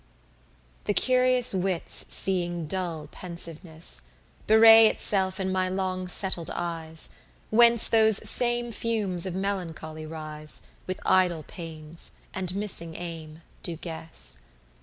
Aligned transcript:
23 0.85 0.85
The 0.95 0.99
curious 0.99 1.53
wits 1.53 2.05
seeing 2.09 2.65
dull 2.65 3.05
pensiveness 3.05 4.01
Bewray 4.47 4.87
itself 4.87 5.39
in 5.39 5.51
my 5.51 5.69
long 5.69 6.07
settled 6.07 6.49
eyes, 6.55 7.09
Whence 7.51 7.87
those 7.87 8.27
same 8.27 8.71
fumes 8.71 9.27
of 9.27 9.35
melancholy 9.35 10.07
rise, 10.07 10.61
With 10.87 10.99
idle 11.05 11.43
pains, 11.43 12.13
and 12.33 12.55
missing 12.55 12.95
aim, 12.95 13.43
do 13.61 13.75
guess. 13.75 14.39